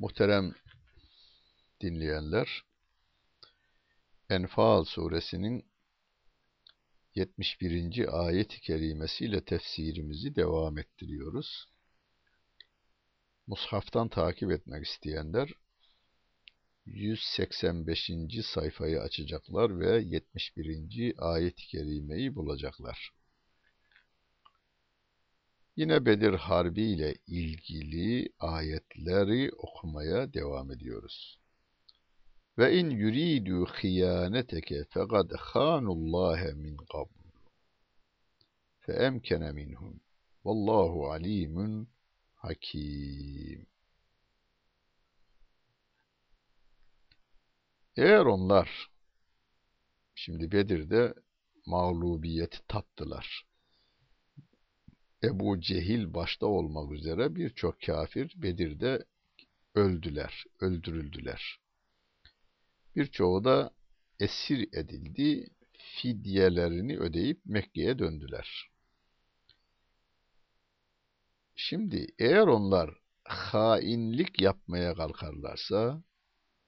Muhterem 0.00 0.54
dinleyenler, 1.80 2.62
Enfal 4.30 4.84
suresinin 4.84 5.66
71. 7.14 8.26
ayet-i 8.26 8.60
kerimesiyle 8.60 9.44
tefsirimizi 9.44 10.36
devam 10.36 10.78
ettiriyoruz. 10.78 11.64
Mushaftan 13.46 14.08
takip 14.08 14.50
etmek 14.50 14.86
isteyenler 14.86 15.48
185. 16.86 18.10
sayfayı 18.42 19.00
açacaklar 19.00 19.80
ve 19.80 20.00
71. 20.00 21.14
ayet-i 21.18 21.66
kerimeyi 21.66 22.34
bulacaklar. 22.34 23.17
Yine 25.78 26.06
Bedir 26.06 26.32
Harbi 26.32 26.82
ile 26.82 27.14
ilgili 27.26 28.32
ayetleri 28.38 29.50
okumaya 29.52 30.32
devam 30.32 30.70
ediyoruz. 30.70 31.38
Ve 32.58 32.78
in 32.78 32.90
yuridu 32.90 33.66
hiyaneteke 33.66 34.84
fekad 34.84 35.30
khanullaha 35.30 36.52
min 36.54 36.76
qabl. 36.76 37.18
Fe 38.80 38.92
emkene 38.92 39.52
minhum. 39.52 40.00
Vallahu 40.44 41.10
alimun 41.10 41.88
hakim. 42.34 43.66
Eğer 47.96 48.24
onlar 48.24 48.90
şimdi 50.14 50.52
Bedir'de 50.52 51.14
mağlubiyeti 51.66 52.58
tattılar. 52.68 53.47
Ebu 55.24 55.60
Cehil 55.60 56.14
başta 56.14 56.46
olmak 56.46 56.92
üzere 56.92 57.34
birçok 57.34 57.80
kafir 57.80 58.34
Bedir'de 58.36 59.04
öldüler, 59.74 60.44
öldürüldüler. 60.60 61.60
Birçoğu 62.96 63.44
da 63.44 63.74
esir 64.20 64.68
edildi, 64.72 65.50
fidyelerini 65.78 66.98
ödeyip 66.98 67.40
Mekke'ye 67.44 67.98
döndüler. 67.98 68.70
Şimdi 71.56 72.06
eğer 72.18 72.46
onlar 72.46 72.90
hainlik 73.24 74.40
yapmaya 74.40 74.94
kalkarlarsa, 74.94 76.02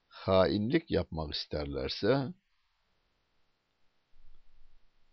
hainlik 0.07 0.91
yapmak 0.91 1.35
isterlerse, 1.35 2.33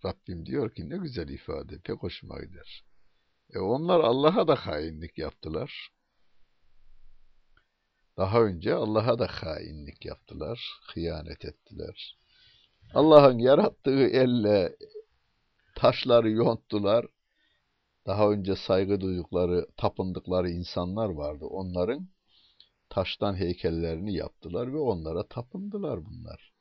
Rabbim 0.05 0.47
diyor 0.47 0.75
ki 0.75 0.91
ne 0.91 0.97
güzel 0.97 1.29
ifade, 1.29 1.79
pek 1.79 1.97
hoşuma 1.97 2.41
gider. 2.41 2.88
E 3.55 3.59
onlar 3.59 4.01
Allah'a 4.01 4.49
da 4.49 4.55
hainlik 4.55 5.19
yaptılar. 5.19 5.91
Daha 8.17 8.43
önce 8.43 8.75
Allah'a 8.75 9.19
da 9.19 9.27
hainlik 9.27 10.05
yaptılar, 10.05 10.81
hıyanet 10.95 11.45
ettiler. 11.45 12.19
Allah'ın 12.95 13.39
yarattığı 13.39 14.07
elle 14.07 14.77
taşları 15.77 16.31
yonttular. 16.31 17.07
Daha 18.07 18.31
önce 18.31 18.57
saygı 18.57 19.01
duydukları, 19.01 19.67
tapındıkları 19.77 20.51
insanlar 20.51 21.09
vardı. 21.09 21.45
Onların 21.45 22.09
taştan 22.91 23.35
heykellerini 23.35 24.15
yaptılar 24.15 24.73
ve 24.73 24.79
onlara 24.79 25.27
tapındılar 25.29 26.05
bunlar. 26.05 26.53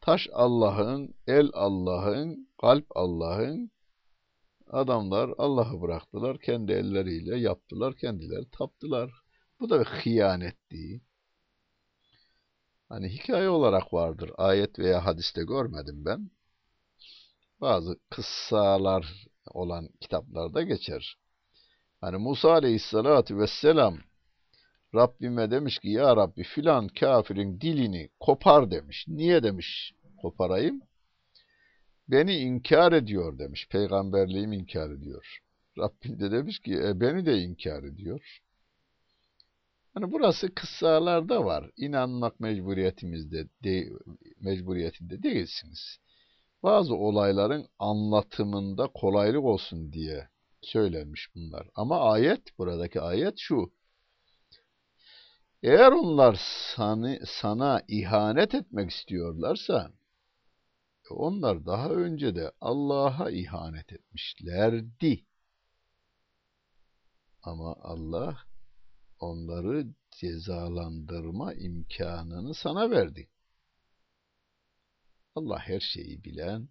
Taş 0.00 0.28
Allah'ın, 0.32 1.14
el 1.26 1.50
Allah'ın, 1.52 2.48
kalp 2.60 2.86
Allah'ın, 2.96 3.70
Adamlar 4.70 5.30
Allah'ı 5.38 5.80
bıraktılar, 5.80 6.38
kendi 6.38 6.72
elleriyle 6.72 7.38
yaptılar, 7.38 7.96
kendileri 7.96 8.50
taptılar. 8.50 9.10
Bu 9.60 9.70
da 9.70 9.80
bir 9.80 9.84
hıyanetti. 9.84 11.00
Hani 12.88 13.08
hikaye 13.08 13.48
olarak 13.48 13.92
vardır. 13.92 14.30
Ayet 14.36 14.78
veya 14.78 15.04
hadiste 15.04 15.44
görmedim 15.44 16.04
ben. 16.04 16.30
Bazı 17.60 17.98
kıssalar 18.10 19.26
olan 19.46 19.88
kitaplarda 20.00 20.62
geçer. 20.62 21.16
Hani 22.00 22.16
Musa 22.16 22.52
aleyhissalatu 22.52 23.38
vesselam 23.38 23.98
Rabbime 24.94 25.50
demiş 25.50 25.78
ki 25.78 25.88
ya 25.88 26.16
Rabbi 26.16 26.42
filan 26.42 26.88
kafirin 26.88 27.60
dilini 27.60 28.08
kopar 28.20 28.70
demiş. 28.70 29.04
Niye 29.08 29.42
demiş 29.42 29.92
koparayım? 30.22 30.82
Beni 32.08 32.36
inkar 32.36 32.92
ediyor 32.92 33.38
demiş. 33.38 33.68
Peygamberliğimi 33.68 34.56
inkar 34.56 34.90
ediyor. 34.90 35.38
Rabbim 35.78 36.20
de 36.20 36.30
demiş 36.30 36.58
ki 36.58 36.74
e, 36.74 37.00
beni 37.00 37.26
de 37.26 37.38
inkar 37.38 37.82
ediyor. 37.82 38.40
Hani 39.94 40.12
burası 40.12 40.54
kıssalarda 40.54 41.44
var. 41.44 41.70
İnanmak 41.76 42.40
mecburiyetimizde 42.40 43.48
de, 43.64 43.88
mecburiyetinde 44.40 45.22
değilsiniz. 45.22 45.98
Bazı 46.62 46.94
olayların 46.94 47.66
anlatımında 47.78 48.86
kolaylık 48.86 49.44
olsun 49.44 49.92
diye 49.92 50.28
söylenmiş 50.60 51.28
bunlar. 51.34 51.68
Ama 51.74 52.10
ayet, 52.10 52.58
buradaki 52.58 53.00
ayet 53.00 53.34
şu. 53.38 53.72
Eğer 55.62 55.92
onlar 55.92 56.40
sana, 56.76 57.16
sana 57.26 57.82
ihanet 57.88 58.54
etmek 58.54 58.90
istiyorlarsa, 58.90 59.90
onlar 61.14 61.66
daha 61.66 61.90
önce 61.90 62.34
de 62.34 62.52
Allah'a 62.60 63.30
ihanet 63.30 63.92
etmişlerdi. 63.92 65.26
Ama 67.42 67.76
Allah 67.80 68.38
onları 69.18 69.86
cezalandırma 70.10 71.54
imkanını 71.54 72.54
sana 72.54 72.90
verdi. 72.90 73.28
Allah 75.34 75.58
her 75.58 75.80
şeyi 75.80 76.24
bilen, 76.24 76.68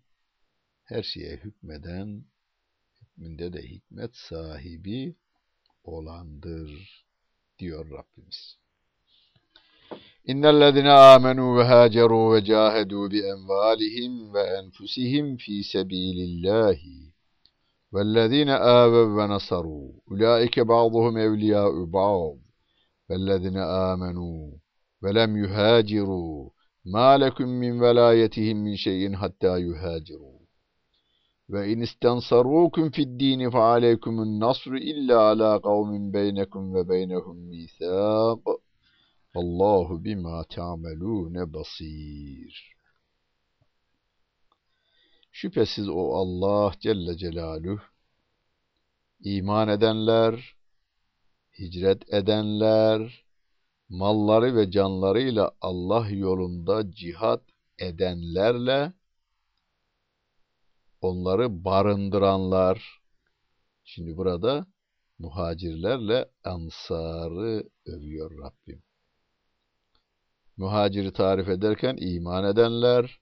her 0.84 1.04
şeye 1.04 1.38
hükmeden, 1.38 2.26
hükmünde 3.02 3.54
de 3.54 3.62
hikmet 3.62 4.16
sahibi 4.16 5.16
olandır 5.84 7.06
diyor 7.60 7.90
Rabbimiz. 7.92 8.65
İnnellezine 10.28 10.92
amenu 10.92 11.58
ve 11.58 11.64
haceru 11.64 12.34
ve 12.34 12.44
cahedu 12.44 13.12
bi 13.12 13.20
envalihim 13.20 14.34
ve 14.34 14.40
enfusihim 14.40 15.38
fi 15.38 15.64
sebilillahi 15.64 17.14
vellezine 17.94 18.54
avev 18.54 19.18
ve 19.18 19.30
nasaru 19.30 19.82
ulaike 20.08 20.68
ba'duhum 20.68 21.18
evliya'u 21.18 21.94
ba'd 21.94 22.38
vellezine 23.10 23.62
amenu 23.62 24.52
ve 25.04 25.16
lem 25.16 25.36
yuhaciru 25.36 26.52
ma 26.86 27.10
lekum 27.10 27.50
min 27.50 27.82
velayetihim 27.82 28.58
min 28.58 28.76
şeyin 28.76 29.14
hatta 29.14 29.58
yuhaciru 29.58 30.36
ve 31.50 31.72
in 31.72 31.80
istansarukum 31.82 32.92
fid 32.92 33.20
din 33.20 33.50
fe 33.50 33.58
aleykumun 33.58 34.40
nasr 34.40 34.72
Allahu 39.36 40.04
bima 40.04 40.44
ta'melune 40.44 41.54
basir. 41.54 42.76
Şüphesiz 45.32 45.90
o 45.90 46.14
Allah 46.14 46.74
Celle 46.80 47.18
Celaluhu 47.18 47.84
iman 49.24 49.68
edenler, 49.68 50.56
hicret 51.60 52.14
edenler, 52.14 53.26
malları 53.90 54.56
ve 54.56 54.72
canlarıyla 54.72 55.52
Allah 55.62 56.10
yolunda 56.10 56.92
cihat 56.92 57.44
edenlerle 57.80 58.94
onları 61.02 61.66
barındıranlar. 61.66 63.02
Şimdi 63.84 64.18
burada 64.18 64.68
muhacirlerle 65.20 66.30
ansarı 66.44 67.70
övüyor 67.86 68.32
Rabbim. 68.44 68.85
Muhaciri 70.58 71.14
tarif 71.14 71.50
ederken 71.50 71.98
iman 72.00 72.44
edenler, 72.44 73.20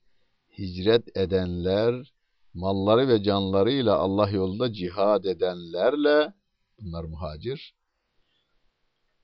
hicret 0.58 1.18
edenler, 1.18 2.14
malları 2.54 3.08
ve 3.08 3.24
canlarıyla 3.24 3.98
Allah 3.98 4.30
yolunda 4.30 4.74
cihad 4.74 5.24
edenlerle, 5.24 6.34
bunlar 6.82 7.04
muhacir, 7.04 7.76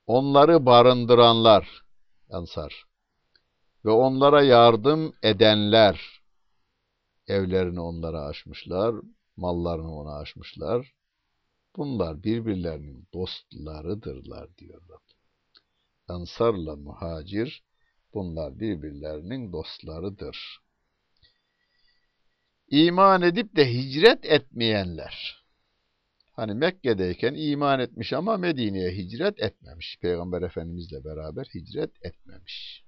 onları 0.07 0.65
barındıranlar, 0.65 1.83
Ensar. 2.29 2.83
Ve 3.85 3.89
onlara 3.89 4.43
yardım 4.43 5.13
edenler 5.23 6.21
evlerini 7.27 7.81
onlara 7.81 8.21
açmışlar, 8.21 8.95
mallarını 9.37 9.95
ona 9.95 10.17
açmışlar. 10.17 10.93
Bunlar 11.75 12.23
birbirlerinin 12.23 13.07
dostlarıdırlar 13.13 14.57
diyor 14.57 14.81
Rabbim. 14.81 15.17
Ensarla 16.09 16.75
muhacir 16.75 17.63
bunlar 18.13 18.59
birbirlerinin 18.59 19.51
dostlarıdır. 19.51 20.59
İman 22.67 23.21
edip 23.21 23.55
de 23.55 23.73
hicret 23.73 24.25
etmeyenler. 24.25 25.45
Hani 26.31 26.53
Mekke'deyken 26.53 27.33
iman 27.33 27.79
etmiş 27.79 28.13
ama 28.13 28.37
Medine'ye 28.37 28.91
hicret 28.91 29.39
etmemiş. 29.39 29.97
Peygamber 30.01 30.41
Efendimizle 30.41 31.03
beraber 31.03 31.45
hicret 31.45 32.05
etmemiş. 32.05 32.83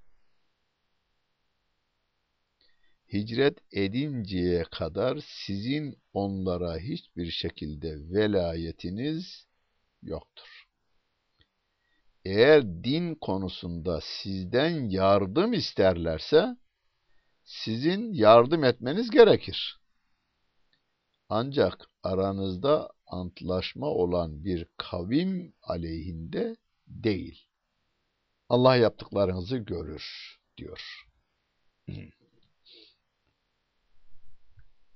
Hicret 3.13 3.57
edinceye 3.71 4.63
kadar 4.63 5.19
sizin 5.45 5.97
onlara 6.13 6.77
hiçbir 6.77 7.31
şekilde 7.31 8.09
velayetiniz 8.09 9.47
yoktur. 10.01 10.60
Eğer 12.25 12.83
din 12.83 13.15
konusunda 13.15 14.01
sizden 14.01 14.89
yardım 14.89 15.53
isterlerse, 15.53 16.57
sizin 17.43 18.13
yardım 18.13 18.63
etmeniz 18.63 19.09
gerekir. 19.09 19.79
Ancak 21.29 21.89
aranızda 22.03 22.89
antlaşma 23.07 23.87
olan 23.87 24.45
bir 24.45 24.67
kavim 24.77 25.53
aleyhinde 25.63 26.55
değil. 26.87 27.47
Allah 28.49 28.75
yaptıklarınızı 28.75 29.57
görür 29.57 30.37
diyor. 30.57 31.07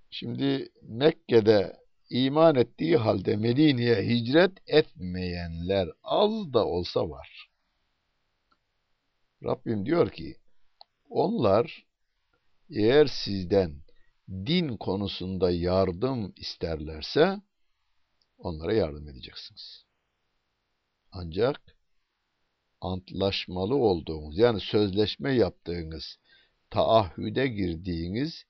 Şimdi 0.10 0.70
Mekke'de 0.82 1.85
iman 2.10 2.56
ettiği 2.56 2.98
halde 2.98 3.36
Medine'ye 3.36 3.96
hicret 3.96 4.52
etmeyenler 4.68 5.90
az 6.04 6.54
da 6.54 6.66
olsa 6.66 7.10
var. 7.10 7.50
Rabbim 9.44 9.86
diyor 9.86 10.10
ki, 10.10 10.38
onlar 11.10 11.86
eğer 12.70 13.08
sizden 13.08 13.76
din 14.30 14.78
konusunda 14.78 15.52
yardım 15.52 16.34
isterlerse 16.38 17.42
onlara 18.38 18.74
yardım 18.74 19.08
edeceksiniz. 19.10 19.86
Ancak 21.12 21.62
antlaşmalı 22.82 23.76
olduğunuz 23.76 24.38
yani 24.38 24.60
sözleşme 24.60 25.34
yaptığınız, 25.36 26.18
taahhüde 26.70 27.48
girdiğiniz 27.48 28.46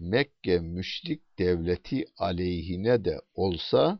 Mekke 0.00 0.58
müşrik 0.58 1.38
devleti 1.38 2.04
aleyhine 2.16 3.04
de 3.04 3.20
olsa 3.34 3.98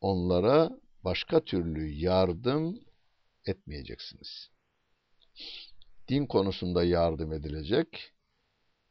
onlara 0.00 0.70
başka 1.04 1.44
türlü 1.44 1.88
yardım 1.88 2.80
etmeyeceksiniz. 3.46 4.50
Din 6.08 6.26
konusunda 6.26 6.84
yardım 6.84 7.32
edilecek. 7.32 8.12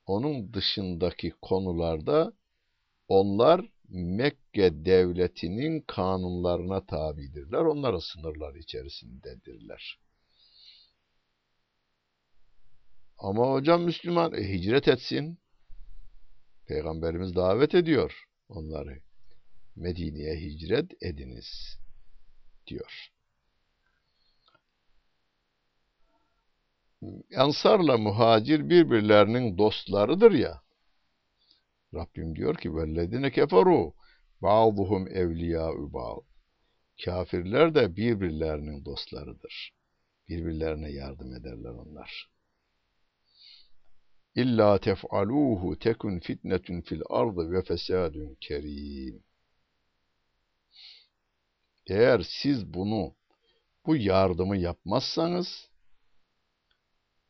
Onun 0.06 0.54
dışındaki 0.54 1.34
konularda 1.42 2.34
onlar 3.08 3.74
Mekke 3.90 4.86
devletinin 4.86 5.82
kanunlarına 5.82 6.86
tabidirler. 6.86 7.60
Onların 7.60 8.00
sınırları 8.00 8.60
içerisindedirler. 8.60 10.00
Ama 13.18 13.52
hocam 13.52 13.84
Müslüman 13.84 14.34
e, 14.34 14.50
hicret 14.50 14.88
etsin. 14.88 15.40
Peygamberimiz 16.68 17.36
davet 17.36 17.76
ediyor 17.76 18.26
onları. 18.50 19.02
Medine'ye 19.76 20.36
hicret 20.36 21.04
ediniz 21.04 21.80
diyor. 22.68 23.10
Ensarla 27.32 27.98
muhacir 27.98 28.70
birbirlerinin 28.70 29.58
dostlarıdır 29.58 30.32
ya. 30.32 30.62
Rabbim 31.94 32.36
diyor 32.36 32.56
ki 32.56 32.76
vellezine 32.76 33.32
keferu 33.32 33.94
ba'duhum 34.42 35.08
evliya'u 35.08 35.94
ba'd. 35.94 36.24
Kafirler 37.06 37.76
de 37.76 37.96
birbirlerinin 37.96 38.86
dostlarıdır. 38.86 39.74
Birbirlerine 40.30 40.92
yardım 40.92 41.36
ederler 41.36 41.70
onlar. 41.70 42.33
İlla 44.36 44.80
tef'aluhu 44.80 45.80
tekun 45.80 46.20
fitnetun 46.20 46.82
fil 46.82 47.02
ardı 47.10 47.52
ve 47.52 47.62
fesadun 47.62 48.38
kerim. 48.42 49.24
Eğer 51.88 52.26
siz 52.42 52.74
bunu, 52.74 53.16
bu 53.86 53.96
yardımı 53.96 54.58
yapmazsanız, 54.58 55.70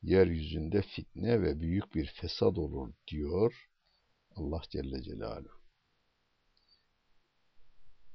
yeryüzünde 0.03 0.81
fitne 0.81 1.41
ve 1.41 1.59
büyük 1.59 1.95
bir 1.95 2.05
fesad 2.05 2.55
olur 2.55 2.94
diyor 3.07 3.69
Allah 4.35 4.61
Celle 4.69 5.01
Celaluhu. 5.01 5.63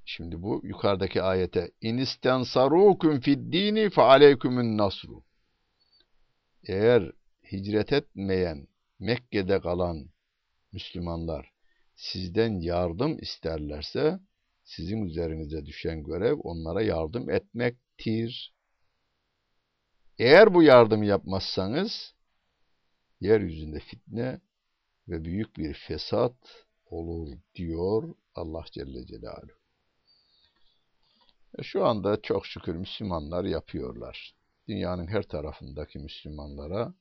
Şimdi 0.05 0.43
bu 0.43 0.61
yukarıdaki 0.65 1.23
ayete 1.23 1.71
inistensarukum 1.81 3.21
fid 3.21 3.53
dini 3.53 3.91
fe 3.91 4.03
aleykumun 4.03 4.79
nasru. 4.79 5.23
Eğer 6.63 7.13
hicret 7.53 7.93
etmeyen 7.93 8.69
Mekke'de 8.99 9.61
kalan 9.61 10.09
Müslümanlar 10.73 11.53
sizden 11.97 12.61
yardım 12.61 13.19
isterlerse 13.19 14.21
sizin 14.65 15.07
üzerinize 15.07 15.67
düşen 15.67 16.03
görev 16.03 16.39
onlara 16.41 16.83
yardım 16.83 17.31
etmektir. 17.31 18.55
Eğer 20.19 20.55
bu 20.55 20.63
yardım 20.63 21.03
yapmazsanız 21.03 22.15
yeryüzünde 23.21 23.81
fitne 23.81 24.41
ve 25.09 25.25
büyük 25.25 25.57
bir 25.57 25.75
fesat 25.75 26.67
olur 26.87 27.39
diyor 27.55 28.15
Allah 28.35 28.65
Celle 28.73 29.07
Celaluhu. 29.07 29.59
E, 31.59 31.63
şu 31.63 31.87
anda 31.87 32.23
çok 32.23 32.47
şükür 32.47 32.75
Müslümanlar 32.75 33.45
yapıyorlar. 33.45 34.35
Dünyanın 34.69 35.07
her 35.07 35.23
tarafındaki 35.23 35.99
Müslümanlara 35.99 36.95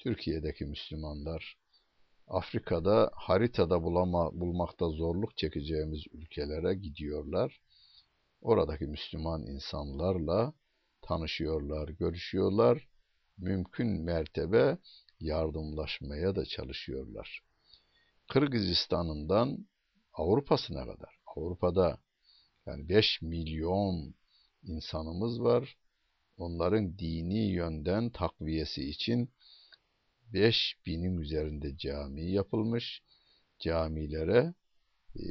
Türkiye'deki 0.00 0.64
Müslümanlar, 0.64 1.58
Afrika'da 2.28 3.10
haritada 3.14 3.82
bulama, 3.82 4.40
bulmakta 4.40 4.88
zorluk 4.88 5.36
çekeceğimiz 5.36 6.04
ülkelere 6.12 6.74
gidiyorlar. 6.74 7.60
Oradaki 8.40 8.84
Müslüman 8.86 9.42
insanlarla 9.42 10.52
tanışıyorlar, 11.02 11.88
görüşüyorlar. 11.88 12.88
Mümkün 13.38 13.86
mertebe 13.86 14.78
yardımlaşmaya 15.20 16.36
da 16.36 16.44
çalışıyorlar. 16.44 17.40
Kırgızistan'ından 18.28 19.66
Avrupa'sına 20.12 20.84
kadar. 20.84 21.20
Avrupa'da 21.36 21.98
yani 22.66 22.88
5 22.88 23.22
milyon 23.22 24.14
insanımız 24.62 25.40
var. 25.40 25.76
Onların 26.36 26.98
dini 26.98 27.50
yönden 27.50 28.10
takviyesi 28.10 28.90
için 28.90 29.30
5 30.32 30.76
binin 30.86 31.18
üzerinde 31.18 31.76
cami 31.76 32.30
yapılmış. 32.30 33.02
Camilere 33.58 34.54
e, 35.16 35.22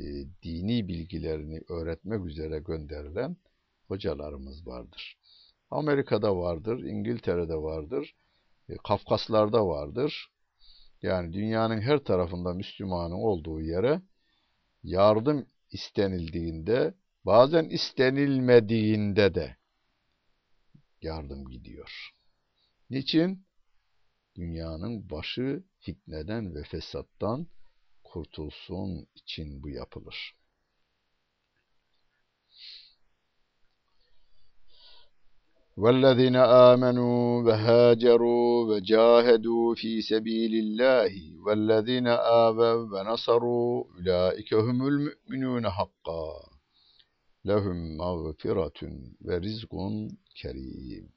dini 0.44 0.88
bilgilerini 0.88 1.62
öğretmek 1.70 2.26
üzere 2.26 2.60
gönderilen 2.60 3.38
hocalarımız 3.88 4.68
vardır. 4.68 5.18
Amerika'da 5.72 6.38
vardır, 6.38 6.84
İngiltere'de 6.84 7.56
vardır, 7.56 8.16
e, 8.70 8.78
Kafkaslar'da 8.88 9.68
vardır. 9.68 10.32
Yani 11.02 11.34
dünyanın 11.34 11.82
her 11.82 12.00
tarafında 12.00 12.54
Müslümanın 12.54 13.16
olduğu 13.16 13.62
yere 13.62 14.02
yardım 14.84 15.46
istenildiğinde, 15.72 16.94
bazen 17.26 17.64
istenilmediğinde 17.64 19.36
de 19.36 19.58
yardım 21.02 21.50
gidiyor. 21.50 22.12
Niçin? 22.90 23.49
dünyanın 24.39 25.11
başı 25.11 25.65
fitneden 25.81 26.55
ve 26.55 26.63
fesattan 26.63 27.47
kurtulsun 28.05 29.07
için 29.15 29.63
bu 29.63 29.69
yapılır. 29.69 30.35
والذين 35.77 36.37
آمنوا 36.37 37.43
وهاجروا 37.47 38.67
وجاهدوا 38.69 39.75
في 39.75 40.03
سبيل 40.03 40.55
الله 40.65 41.13
والذين 41.45 42.07
آووا 42.07 42.75
ونصروا 42.93 43.85
أولئك 43.95 44.55
هم 44.55 44.87
المؤمنون 44.87 45.71
حقا 45.71 46.27
لهم 47.45 47.97
مغفرة 47.97 48.81
ورزق 49.25 49.73
كريم 50.43 51.09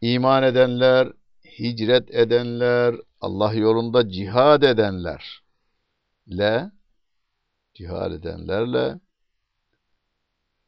iman 0.00 0.42
edenler, 0.42 1.12
hicret 1.58 2.14
edenler, 2.14 2.94
Allah 3.20 3.54
yolunda 3.54 4.08
cihad 4.08 4.62
edenler 4.62 5.42
le 6.30 6.70
cihad 7.74 8.12
edenlerle 8.12 9.00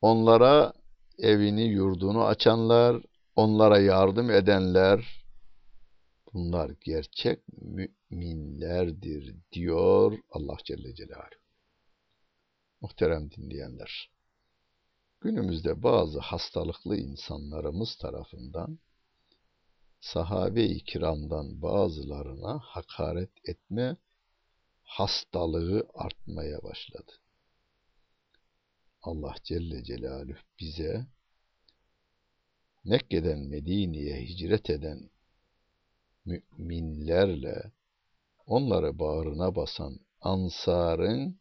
onlara 0.01 0.73
evini, 1.19 1.65
yurdunu 1.65 2.25
açanlar, 2.25 3.03
onlara 3.37 3.79
yardım 3.79 4.31
edenler 4.31 5.25
bunlar 6.33 6.71
gerçek 6.81 7.41
müminlerdir 8.11 9.35
diyor 9.53 10.19
Allah 10.31 10.57
Celle 10.65 10.95
Celaluhu. 10.95 11.43
Muhterem 12.81 13.31
dinleyenler. 13.31 14.11
Günümüzde 15.21 15.83
bazı 15.83 16.21
hastalıklı 16.21 16.97
insanlarımız 16.97 17.97
tarafından 17.97 18.79
sahabe-i 20.03 20.85
kiramdan 20.85 21.63
bazılarına 21.63 22.59
hakaret 22.59 23.31
etme 23.49 23.97
hastalığı 24.83 25.89
artmaya 25.95 26.63
başladı. 26.63 27.13
Allah 29.03 29.35
Celle 29.45 29.85
Celaluhu 29.85 30.39
bize 30.61 31.07
Mekke'den 32.85 33.39
Medine'ye 33.39 34.21
hicret 34.23 34.71
eden 34.71 35.11
müminlerle 36.25 37.73
onları 38.47 38.99
bağrına 38.99 39.57
basan 39.57 40.01
ansarın 40.21 41.41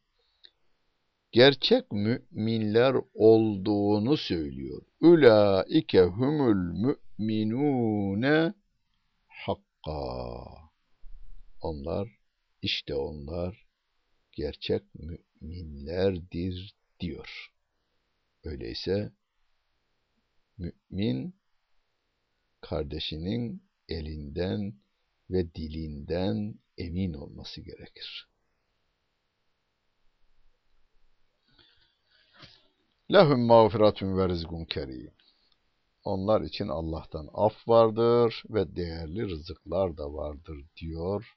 gerçek 1.31 1.91
müminler 1.91 2.95
olduğunu 3.13 4.17
söylüyor. 4.17 4.81
Ulaike 5.01 6.01
humul 6.01 6.95
müminune 7.17 8.53
hakka. 9.27 10.61
Onlar, 11.61 12.09
işte 12.61 12.95
onlar 12.95 13.67
gerçek 14.31 14.83
müminlerdir 14.95 16.75
diyor. 16.99 17.53
Öyleyse 18.43 19.11
mümin 20.57 21.35
kardeşinin 22.61 23.63
elinden 23.89 24.73
ve 25.29 25.55
dilinden 25.55 26.59
emin 26.77 27.13
olması 27.13 27.61
gerekir. 27.61 28.30
Lehum 33.12 33.40
mağfiretun 33.40 34.18
ve 34.18 34.28
rizkun 34.28 34.64
kerim. 34.64 35.14
Onlar 36.04 36.40
için 36.40 36.68
Allah'tan 36.68 37.28
af 37.34 37.68
vardır 37.68 38.42
ve 38.50 38.76
değerli 38.76 39.28
rızıklar 39.30 39.96
da 39.96 40.12
vardır 40.12 40.64
diyor 40.76 41.36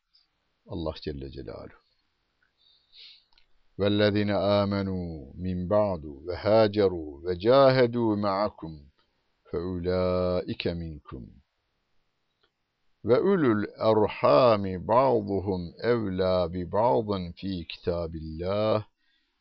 Allah 0.68 0.94
Celle 1.01 1.32
Celaluhu. 1.32 1.79
وَالَّذِينَ 3.79 4.32
آمَنُوا 4.62 5.34
مِنْ 5.46 5.58
بَعْدُ 5.70 6.03
وَهَاجَرُوا 6.27 7.12
وَجَاهَدُوا 7.25 8.15
مَعَكُمْ 8.25 8.74
فَأُولَٰئِكَ 9.50 10.63
مِنْكُمْ 10.68 11.24
وَأُولُو 13.08 13.51
الْأَرْحَامِ 13.60 14.63
بَعْضُهُمْ 14.91 15.62
أَوْلَى 15.91 16.36
بِبَعْضٍ 16.53 17.10
فِي 17.39 17.63
كِتَابِ 17.72 18.12
اللّٰهِ 18.24 18.93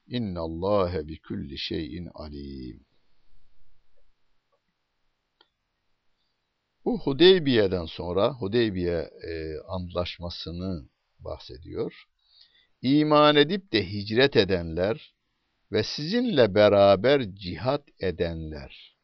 İnna 0.07 0.41
Allahe 0.41 1.07
bi 1.07 1.21
kulli 1.21 1.57
şeyin 1.57 2.09
alim. 2.13 2.85
Bu 6.85 6.99
Hudeybiye'den 6.99 7.85
sonra 7.85 8.33
Hudeybiye 8.33 9.11
e, 9.27 9.59
antlaşmasını 9.67 10.89
bahsediyor. 11.19 12.07
İman 12.81 13.35
edip 13.35 13.73
de 13.73 13.91
hicret 13.91 14.35
edenler 14.35 15.15
ve 15.71 15.83
sizinle 15.83 16.55
beraber 16.55 17.35
cihat 17.35 17.89
edenler. 17.99 18.97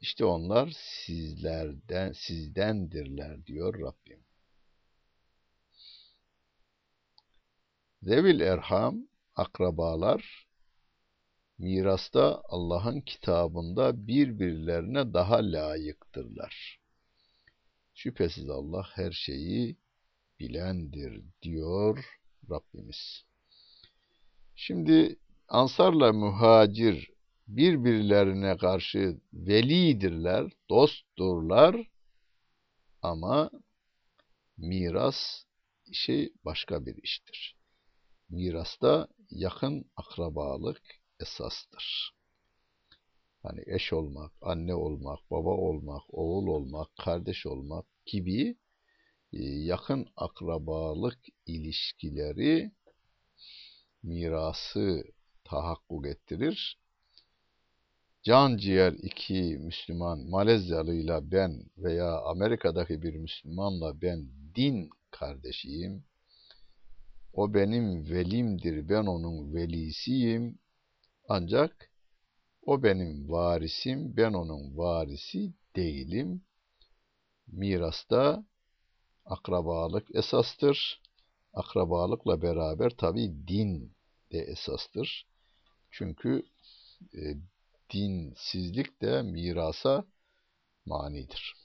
İşte 0.00 0.24
onlar 0.24 0.72
sizlerden 1.04 2.12
sizdendirler 2.12 3.46
diyor 3.46 3.80
Rabbim. 3.80 4.24
Zevil 8.02 8.40
Erham 8.40 9.07
akrabalar 9.38 10.48
mirasta 11.58 12.42
Allah'ın 12.44 13.00
kitabında 13.00 14.06
birbirlerine 14.06 15.14
daha 15.14 15.36
layıktırlar. 15.36 16.80
Şüphesiz 17.94 18.50
Allah 18.50 18.86
her 18.94 19.12
şeyi 19.12 19.76
bilendir 20.40 21.22
diyor 21.42 22.04
Rabbimiz. 22.50 23.24
Şimdi 24.54 25.16
Ansarla 25.48 26.12
muhacir 26.12 27.10
birbirlerine 27.48 28.56
karşı 28.56 29.20
velidirler, 29.32 30.52
dostturlar 30.70 31.76
ama 33.02 33.50
miras 34.56 35.44
şey 35.92 36.32
başka 36.44 36.86
bir 36.86 37.02
iştir. 37.02 37.57
Mirasta 38.28 39.08
yakın 39.30 39.90
akrabalık 39.96 40.82
esastır. 41.20 42.14
Hani 43.42 43.62
eş 43.66 43.92
olmak, 43.92 44.32
anne 44.40 44.74
olmak, 44.74 45.30
baba 45.30 45.50
olmak, 45.50 46.02
oğul 46.14 46.46
olmak, 46.46 46.88
kardeş 46.96 47.46
olmak 47.46 47.86
gibi 48.06 48.56
e, 49.32 49.42
yakın 49.42 50.06
akrabalık 50.16 51.18
ilişkileri 51.46 52.72
mirası 54.02 55.04
tahakkuk 55.44 56.06
ettirir. 56.06 56.78
Can 58.22 58.56
ciğer 58.56 58.92
iki 58.92 59.58
Müslüman, 59.60 60.18
Malezyalıyla 60.30 61.30
ben 61.30 61.64
veya 61.76 62.20
Amerika'daki 62.20 63.02
bir 63.02 63.14
Müslümanla 63.14 64.02
ben 64.02 64.28
din 64.54 64.90
kardeşiyim, 65.10 66.04
o 67.38 67.54
benim 67.54 68.10
velimdir, 68.10 68.88
ben 68.88 69.06
onun 69.06 69.54
velisiyim. 69.54 70.58
Ancak 71.28 71.90
o 72.62 72.82
benim 72.82 73.30
varisim, 73.30 74.16
ben 74.16 74.32
onun 74.32 74.76
varisi 74.76 75.52
değilim. 75.76 76.42
Mirasta 77.46 78.44
akrabalık 79.24 80.14
esastır. 80.14 81.02
Akrabalıkla 81.52 82.42
beraber 82.42 82.90
tabi 82.90 83.48
din 83.48 83.96
de 84.32 84.38
esastır. 84.38 85.26
Çünkü 85.90 86.42
e, 87.14 87.20
dinsizlik 87.92 89.02
de 89.02 89.22
mirasa 89.22 90.04
manidir. 90.86 91.56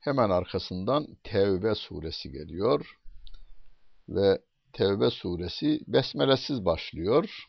Hemen 0.00 0.30
arkasından 0.30 1.16
Tevbe 1.24 1.74
suresi 1.74 2.32
geliyor 2.32 2.99
ve 4.10 4.38
Tevbe 4.72 5.10
suresi 5.10 5.80
besmelesiz 5.86 6.64
başlıyor. 6.64 7.48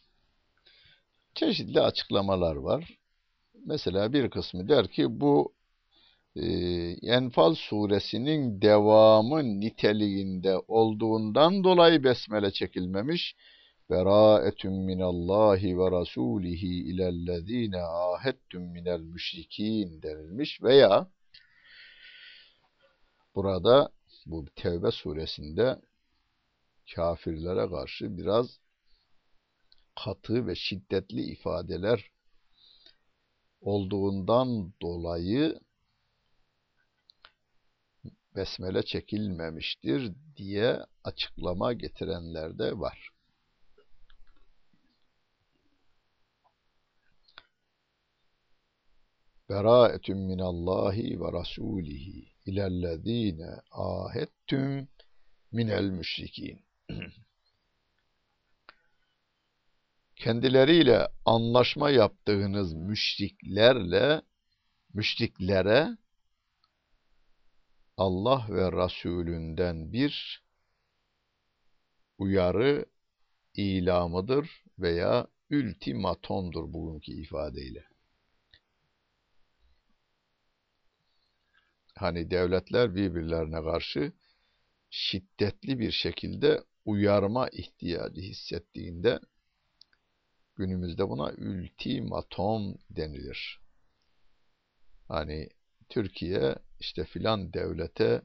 Çeşitli 1.36 1.82
açıklamalar 1.82 2.56
var. 2.56 3.00
Mesela 3.66 4.14
bir 4.14 4.30
kısmı 4.30 4.70
der 4.70 4.88
ki 4.88 5.06
bu 5.22 5.54
e, 6.36 6.46
Enfal 7.02 7.56
suresinin 7.56 8.62
devamı 8.62 9.44
niteliğinde 9.44 10.58
olduğundan 10.68 11.64
dolayı 11.64 12.04
besmele 12.04 12.52
çekilmemiş. 12.52 13.36
Beraetun 13.90 14.74
minallahi 14.74 15.80
ve 15.80 15.92
rasulihi 15.92 16.84
ilellezine 16.84 17.82
ahettum 17.82 18.64
minel 18.64 19.00
müşrikin 19.00 20.02
denilmiş 20.02 20.64
veya 20.64 21.08
burada 23.36 23.90
bu 24.26 24.46
Tevbe 24.56 24.92
suresinde 24.92 25.78
kafirlere 26.96 27.70
karşı 27.70 28.18
biraz 28.18 28.60
katı 30.04 30.48
ve 30.48 30.56
şiddetli 30.56 31.22
ifadeler 31.22 32.12
olduğundan 33.62 34.74
dolayı 34.82 35.60
besmele 38.36 38.84
çekilmemiştir 38.84 40.12
diye 40.38 40.80
açıklama 41.04 41.74
getirenler 41.74 42.60
de 42.60 42.80
var. 42.80 43.10
Beraetun 49.50 50.18
minallahi 50.18 51.20
ve 51.22 51.32
rasulihi 51.32 52.34
ilellezine 52.46 53.50
ahettum 53.72 54.88
minel 55.52 55.84
müşrikin. 55.84 56.71
Kendileriyle 60.22 61.08
anlaşma 61.26 61.90
yaptığınız 61.90 62.74
müşriklerle 62.74 64.22
müşriklere 64.94 65.98
Allah 67.98 68.46
ve 68.50 68.72
Resulünden 68.72 69.94
bir 69.94 70.44
uyarı 72.18 72.86
ilamıdır 73.54 74.64
veya 74.80 75.28
ultimatomdur 75.52 76.74
bugünkü 76.74 77.12
ifadeyle. 77.12 77.84
Hani 81.96 82.32
devletler 82.32 82.96
birbirlerine 82.96 83.64
karşı 83.64 84.14
şiddetli 84.90 85.80
bir 85.80 85.92
şekilde 85.92 86.64
uyarma 86.86 87.50
ihtiyacı 87.50 88.22
hissettiğinde 88.22 89.20
günümüzde 90.56 91.10
buna 91.10 91.24
ultimatom 91.24 92.76
denilir. 92.90 93.60
Hani 95.08 95.50
Türkiye 95.90 96.56
işte 96.80 97.06
filan 97.06 97.54
devlete 97.54 98.22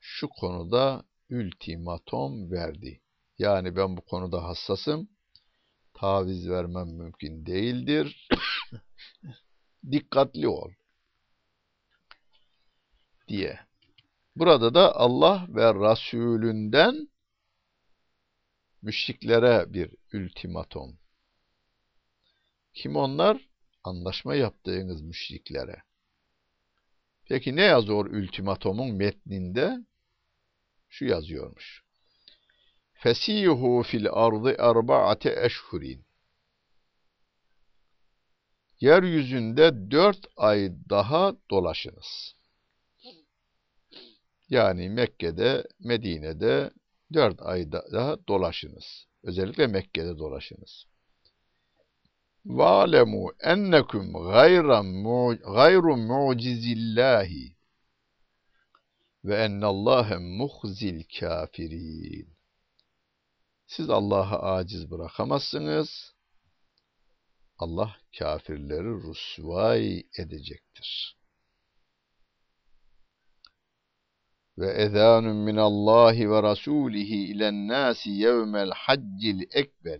şu 0.00 0.28
konuda 0.28 1.04
ultimatom 1.30 2.50
verdi. 2.50 3.00
Yani 3.38 3.76
ben 3.76 3.96
bu 3.96 4.00
konuda 4.00 4.44
hassasım. 4.44 5.08
Taviz 5.94 6.48
vermem 6.48 6.88
mümkün 6.88 7.46
değildir. 7.46 8.28
Dikkatli 9.90 10.48
ol. 10.48 10.70
Diye. 13.28 13.60
Burada 14.36 14.74
da 14.74 14.96
Allah 14.96 15.46
ve 15.48 15.74
Resulünden 15.74 17.08
müşriklere 18.82 19.72
bir 19.72 19.94
ultimatom. 20.14 20.98
Kim 22.74 22.96
onlar? 22.96 23.48
Anlaşma 23.84 24.34
yaptığınız 24.34 25.02
müşriklere. 25.02 25.82
Peki 27.24 27.56
ne 27.56 27.62
yazıyor 27.62 28.06
ultimatomun 28.06 28.94
metninde? 28.94 29.78
Şu 30.88 31.04
yazıyormuş. 31.04 31.84
Fesihu 32.92 33.82
fil 33.82 34.06
ardı 34.10 34.56
erba'ate 34.58 35.44
eşhurin. 35.44 36.06
Yeryüzünde 38.80 39.90
dört 39.90 40.26
ay 40.36 40.72
daha 40.90 41.36
dolaşınız. 41.50 42.34
Yani 44.48 44.90
Mekke'de, 44.90 45.64
Medine'de 45.78 46.70
dört 47.13 47.41
ay 47.41 47.71
daha 47.71 48.27
dolaşınız. 48.27 49.07
Özellikle 49.23 49.67
Mekke'de 49.67 50.17
dolaşınız. 50.17 50.85
وَعْلَمُوا 52.45 53.27
اَنَّكُمْ 53.53 54.05
غَيْرُ 55.57 55.85
مُعْجِزِ 56.11 56.63
اللّٰهِ 56.77 57.31
وَاَنَّ 59.27 59.61
اللّٰهَ 59.73 60.09
مُخْزِ 60.41 60.79
الْكَافِرِينَ 60.95 62.27
Siz 63.67 63.89
Allah'ı 63.89 64.39
aciz 64.39 64.91
bırakamazsınız. 64.91 66.13
Allah 67.57 67.95
kafirleri 68.19 68.89
rusvay 68.89 70.03
edecektir. 70.17 71.17
وإذان 74.58 75.44
من 75.44 75.58
الله 75.58 76.28
ورسوله 76.28 77.12
إلى 77.30 77.48
الناس 77.48 78.06
يوم 78.06 78.56
الحج 78.56 79.24
الأكبر. 79.24 79.98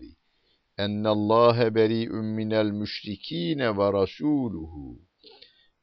أن 0.79 1.07
الله 1.07 1.69
بريء 1.69 2.13
من 2.13 2.53
المشركين 2.53 3.61
ورسوله. 3.61 4.97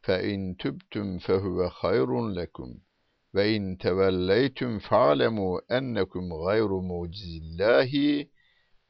فإن 0.02 0.56
تبتم 0.56 1.18
فهو 1.18 1.68
خير 1.68 2.28
لكم. 2.28 2.74
وإن 3.34 3.78
توليتم 3.78 4.78
فاعلموا 4.78 5.78
أنكم 5.78 6.32
غير 6.32 6.80
موجز 6.80 7.40
الله. 7.42 8.24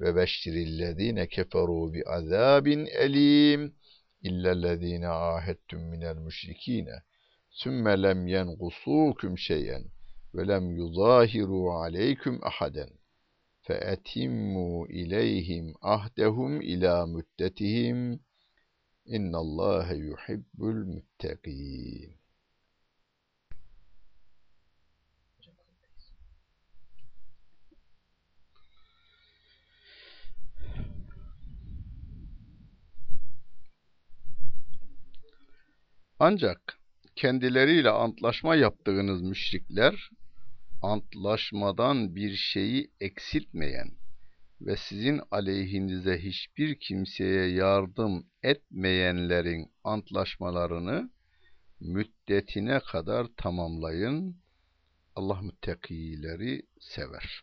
وبشر 0.00 0.52
الذين 0.52 1.24
كفروا 1.24 1.90
بعذاب 1.90 2.66
أليم. 2.66 3.72
إلا 4.26 4.52
الذين 4.52 5.04
عاهدتم 5.04 5.78
من 5.78 6.04
المشركين. 6.04 6.86
sümme 7.50 8.02
lem 8.02 8.26
yengusukum 8.26 9.38
şeyen 9.38 9.84
ve 10.34 10.48
lem 10.48 10.70
yuzahiru 10.70 11.70
aleyküm 11.70 12.44
ahaden 12.44 12.90
fe 13.62 13.74
etimmu 13.74 14.86
ileyhim 14.88 15.74
ahdehum 15.82 16.60
ila 16.60 17.06
müddetihim 17.06 18.20
innallâhe 19.04 19.94
yuhibbul 19.96 20.84
müttegîn. 20.94 22.20
Ancak 36.18 36.79
kendileriyle 37.20 37.90
antlaşma 37.90 38.56
yaptığınız 38.56 39.22
müşrikler 39.22 40.10
antlaşmadan 40.82 42.16
bir 42.16 42.34
şeyi 42.34 42.90
eksiltmeyen 43.00 43.90
ve 44.60 44.76
sizin 44.76 45.20
aleyhinize 45.30 46.18
hiçbir 46.18 46.80
kimseye 46.80 47.46
yardım 47.46 48.26
etmeyenlerin 48.42 49.72
antlaşmalarını 49.84 51.10
müddetine 51.80 52.80
kadar 52.80 53.26
tamamlayın. 53.36 54.36
Allah 55.14 55.40
müttakileri 55.42 56.62
sever. 56.80 57.42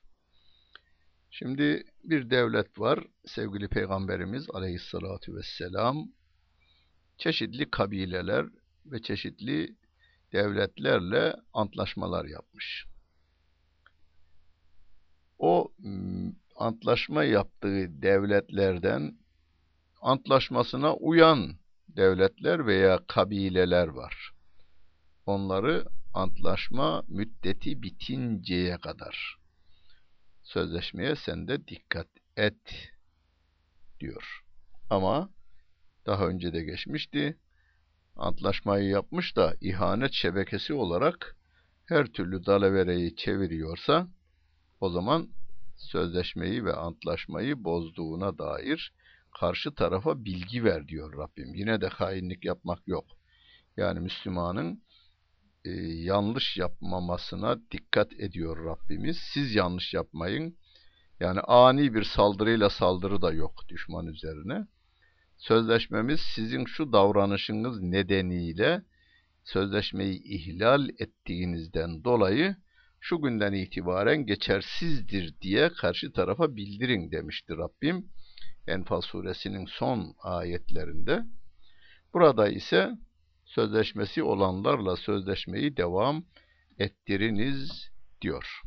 Şimdi 1.31 1.83
bir 2.03 2.29
devlet 2.29 2.79
var. 2.79 2.99
Sevgili 3.25 3.67
Peygamberimiz 3.67 4.49
aleyhissalatu 4.49 5.35
vesselam 5.35 6.11
çeşitli 7.17 7.71
kabileler 7.71 8.45
ve 8.91 9.01
çeşitli 9.01 9.75
devletlerle 10.33 11.35
antlaşmalar 11.53 12.25
yapmış 12.25 12.87
o 15.39 15.73
antlaşma 16.55 17.23
yaptığı 17.23 18.01
devletlerden 18.01 19.17
antlaşmasına 20.01 20.95
uyan 20.95 21.57
devletler 21.89 22.65
veya 22.65 22.99
kabileler 23.07 23.87
var. 23.87 24.31
Onları 25.25 25.85
antlaşma 26.13 27.03
müddeti 27.07 27.81
bitinceye 27.81 28.77
kadar 28.77 29.37
sözleşmeye 30.43 31.15
sen 31.15 31.47
de 31.47 31.67
dikkat 31.67 32.07
et 32.37 32.91
diyor. 33.99 34.43
Ama 34.89 35.29
daha 36.05 36.27
önce 36.27 36.53
de 36.53 36.63
geçmişti. 36.63 37.37
Antlaşmayı 38.17 38.89
yapmış 38.89 39.35
da 39.35 39.55
ihanet 39.61 40.13
şebekesi 40.13 40.73
olarak 40.73 41.37
her 41.85 42.05
türlü 42.05 42.45
dalavereyi 42.45 43.15
çeviriyorsa 43.15 44.07
o 44.79 44.89
zaman 44.89 45.29
sözleşmeyi 45.75 46.65
ve 46.65 46.73
antlaşmayı 46.73 47.63
bozduğuna 47.63 48.37
dair 48.37 48.93
karşı 49.39 49.75
tarafa 49.75 50.25
bilgi 50.25 50.63
ver 50.63 50.87
diyor 50.87 51.17
Rabbim. 51.17 51.53
Yine 51.53 51.81
de 51.81 51.87
hainlik 51.87 52.45
yapmak 52.45 52.87
yok. 52.87 53.05
Yani 53.77 53.99
Müslümanın 53.99 54.83
e, 55.65 55.69
yanlış 55.81 56.57
yapmamasına 56.57 57.71
dikkat 57.71 58.13
ediyor 58.13 58.65
Rabbimiz. 58.65 59.17
Siz 59.33 59.55
yanlış 59.55 59.93
yapmayın. 59.93 60.57
Yani 61.19 61.39
ani 61.39 61.93
bir 61.93 62.03
saldırıyla 62.03 62.69
saldırı 62.69 63.21
da 63.21 63.33
yok 63.33 63.67
düşman 63.69 64.07
üzerine 64.07 64.67
Sözleşmemiz 65.36 66.20
sizin 66.20 66.64
şu 66.64 66.92
davranışınız 66.92 67.80
nedeniyle 67.80 68.82
sözleşmeyi 69.44 70.22
ihlal 70.22 70.88
ettiğinizden 70.88 72.04
dolayı 72.04 72.56
şu 73.00 73.22
günden 73.22 73.52
itibaren 73.52 74.26
geçersizdir 74.26 75.40
diye 75.40 75.68
karşı 75.68 76.12
tarafa 76.12 76.56
bildirin 76.56 77.10
demişti 77.10 77.56
Rabbim. 77.56 78.06
Enfal 78.66 79.00
suresinin 79.00 79.66
son 79.66 80.14
ayetlerinde. 80.18 81.22
Burada 82.12 82.48
ise 82.48 82.90
sözleşmesi 83.44 84.22
olanlarla 84.22 84.96
sözleşmeyi 84.96 85.76
devam 85.76 86.24
ettiriniz 86.78 87.90
diyor. 88.20 88.62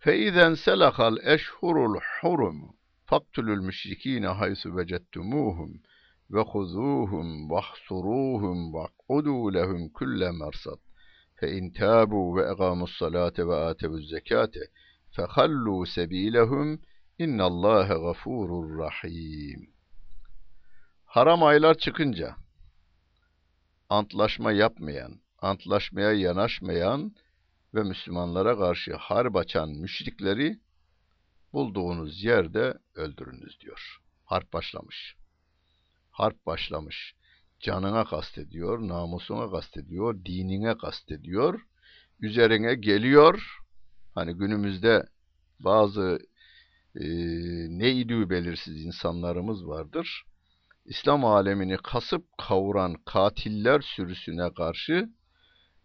فَاِذَنْ 0.00 0.52
سَلَخَ 0.56 0.96
الْاَشْهُرُ 1.12 1.76
الْحُرُمُ 1.90 2.75
فَاقْتُلُوا 3.08 3.56
الْمُشْرِك۪ينَ 3.56 4.34
حَيْثُ 4.34 4.66
وَجَدْتُمُوهُمْ 4.66 5.70
وَخُذُوهُمْ 6.34 7.52
وَاحْصُرُوهُمْ 7.52 8.74
وَاقْعُدُوا 8.74 9.50
لَهُمْ 9.50 9.88
كُلَّ 9.98 10.20
مَرْصَدٍ 10.42 10.80
فَاِنْ 11.38 11.72
تَابُوا 11.72 12.26
وَاَقَامُوا 12.34 12.88
الصَّلَاةَ 12.90 13.36
وَآتَوُوا 13.48 13.98
الزَّكَاةَ 14.02 14.54
فَخَلُّوا 15.14 15.84
سَب۪يلَهُمْ 15.96 16.68
اِنَّ 17.24 17.38
اللّٰهَ 17.50 17.88
غَفُورٌ 18.06 18.50
rahim. 18.78 19.60
Haram 21.04 21.42
aylar 21.42 21.74
çıkınca 21.74 22.36
antlaşma 23.88 24.52
yapmayan, 24.52 25.20
antlaşmaya 25.38 26.12
yanaşmayan 26.12 27.14
ve 27.74 27.82
Müslümanlara 27.82 28.58
karşı 28.58 28.94
harp 28.96 29.36
açan 29.36 29.68
müşrikleri 29.68 30.58
bulduğunuz 31.53 32.23
yerde 32.23 32.77
öldürünüz 32.95 33.59
diyor. 33.59 33.97
Harp 34.25 34.53
başlamış. 34.53 35.15
Harp 36.11 36.45
başlamış. 36.45 37.15
Canına 37.59 38.05
kastediyor, 38.05 38.87
namusuna 38.87 39.51
kastediyor, 39.51 40.25
dinine 40.25 40.77
kastediyor. 40.77 41.61
Üzerine 42.19 42.75
geliyor. 42.75 43.57
Hani 44.15 44.33
günümüzde 44.33 45.05
bazı 45.59 46.19
e, 46.95 47.05
ne 47.69 47.91
idüğü 47.91 48.29
belirsiz 48.29 48.85
insanlarımız 48.85 49.67
vardır. 49.67 50.23
İslam 50.85 51.25
alemini 51.25 51.77
kasıp 51.77 52.37
kavuran 52.37 52.95
katiller 53.05 53.81
sürüsüne 53.81 54.53
karşı 54.53 55.09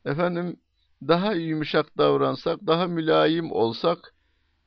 efendim 0.05 0.61
daha 1.09 1.33
yumuşak 1.33 1.98
davransak, 1.98 2.61
daha 2.66 2.87
mülayim 2.87 3.53
olsak 3.53 4.14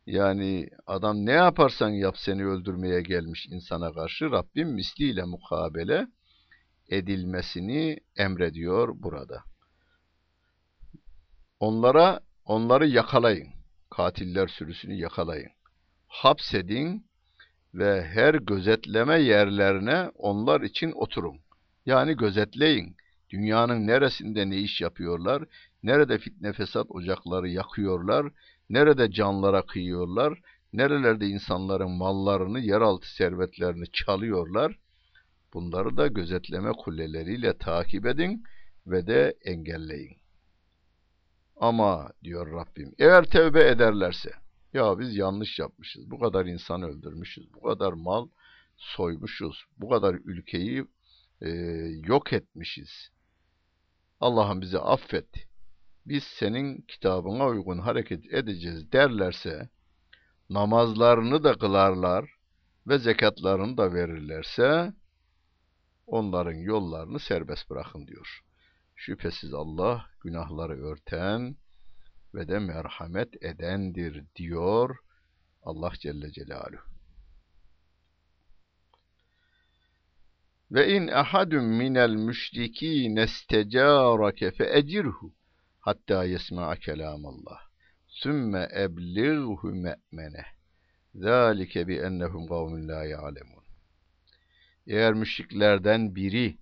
yani 0.06 0.70
adam 0.88 1.26
ne 1.26 1.32
yaparsan 1.32 1.90
yap 1.90 2.18
seni 2.18 2.46
öldürmeye 2.46 3.02
gelmiş 3.02 3.48
insana 3.52 3.94
karşı 3.94 4.32
Rabbim 4.32 4.70
misliyle 4.70 5.24
mukabele 5.24 6.08
edilmesini 6.90 8.00
emrediyor 8.18 8.90
burada. 8.96 9.44
Onlara 11.60 12.20
onları 12.46 12.88
yakalayın. 12.88 13.48
Katiller 13.90 14.48
sürüsünü 14.48 14.94
yakalayın. 14.94 15.52
Hapsedin 16.08 17.06
ve 17.74 18.06
her 18.06 18.34
gözetleme 18.34 19.20
yerlerine 19.20 20.10
onlar 20.16 20.62
için 20.62 20.92
oturun. 20.92 21.40
Yani 21.86 22.18
gözetleyin. 22.18 22.98
Dünyanın 23.30 23.88
neresinde 23.88 24.50
ne 24.50 24.58
iş 24.58 24.82
yapıyorlar, 24.82 25.44
nerede 25.84 26.18
fitne 26.18 26.54
fesat 26.54 26.86
ocakları 26.90 27.50
yakıyorlar, 27.50 28.26
nerede 28.70 29.12
canlara 29.12 29.66
kıyıyorlar, 29.66 30.40
nerelerde 30.74 31.28
insanların 31.28 31.92
mallarını, 31.92 32.60
yeraltı 32.60 33.16
servetlerini 33.16 33.92
çalıyorlar. 33.92 34.80
Bunları 35.54 35.98
da 35.98 36.08
gözetleme 36.08 36.72
kuleleriyle 36.72 37.58
takip 37.58 38.06
edin 38.06 38.44
ve 38.88 39.08
de 39.08 39.38
engelleyin. 39.46 40.18
Ama 41.58 42.12
diyor 42.24 42.52
Rabbim, 42.52 42.94
eğer 43.00 43.24
tevbe 43.24 43.68
ederlerse, 43.68 44.32
ya 44.74 45.00
biz 45.00 45.16
yanlış 45.16 45.60
yapmışız, 45.60 46.12
bu 46.12 46.20
kadar 46.20 46.46
insan 46.46 46.82
öldürmüşüz, 46.82 47.54
bu 47.54 47.62
kadar 47.62 47.94
mal 47.94 48.28
soymuşuz, 48.78 49.66
bu 49.78 49.90
kadar 49.90 50.14
ülkeyi 50.14 50.86
e, 51.42 51.50
yok 52.08 52.34
etmişiz. 52.34 53.10
Allah'ım 54.20 54.62
bizi 54.62 54.80
affet. 54.80 55.48
Biz 56.06 56.24
senin 56.24 56.82
kitabına 56.82 57.48
uygun 57.48 57.78
hareket 57.78 58.34
edeceğiz 58.34 58.92
derlerse, 58.92 59.70
namazlarını 60.50 61.44
da 61.44 61.58
kılarlar 61.58 62.30
ve 62.88 62.98
zekatlarını 62.98 63.78
da 63.78 63.94
verirlerse, 63.94 64.94
onların 66.08 66.54
yollarını 66.54 67.20
serbest 67.20 67.70
bırakın 67.70 68.08
diyor. 68.08 68.42
Şüphesiz 68.96 69.54
Allah 69.54 70.06
günahları 70.20 70.86
örten 70.86 71.56
ve 72.34 72.48
de 72.48 72.60
merhamet 72.60 73.44
edendir 73.44 74.26
diyor 74.36 74.98
Allah 75.64 75.92
Celle 76.00 76.32
Celaluhu. 76.32 76.96
Ve 80.72 80.96
in 80.96 81.08
ahadun 81.08 81.64
minel 81.64 82.10
müşrikîne 82.10 83.24
istecarake 83.24 84.52
fe 84.52 84.78
ecirhu 84.78 85.34
hatta 85.86 86.24
yesma'a 86.24 86.76
kelamallah. 86.76 87.60
Sümme 88.08 88.70
eblighu 88.84 89.68
me'meneh. 89.68 90.50
Zalike 91.16 91.88
bi 91.88 91.96
ennehum 91.96 92.48
kavmun 92.48 92.88
la 92.88 93.06
ya'lemun. 93.06 93.64
Eğer 94.88 95.14
müşriklerden 95.14 96.16
biri 96.16 96.58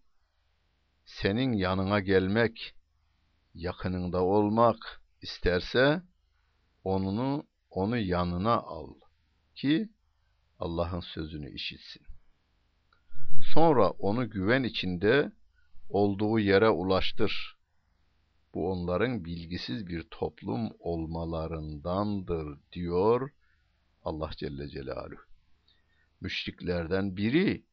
senin 1.05 1.53
yanına 1.53 1.99
gelmek, 1.99 2.75
yakınında 3.53 4.23
olmak 4.23 5.01
isterse 5.21 6.01
onunu 6.83 7.47
onu 7.69 7.97
yanına 7.97 8.53
al 8.53 8.93
ki 9.55 9.89
Allah'ın 10.59 10.99
sözünü 10.99 11.53
işitsin. 11.55 12.05
Sonra 13.53 13.89
onu 13.89 14.29
güven 14.29 14.63
içinde 14.63 15.31
olduğu 15.89 16.39
yere 16.39 16.69
ulaştır. 16.69 17.52
Bu 18.53 18.71
onların 18.71 19.25
bilgisiz 19.25 19.87
bir 19.87 20.03
toplum 20.03 20.69
olmalarındandır 20.79 22.59
diyor 22.71 23.29
Allah 24.03 24.29
Celle 24.37 24.69
Celaluhu. 24.69 25.21
Müşriklerden 26.21 27.17
biri 27.17 27.63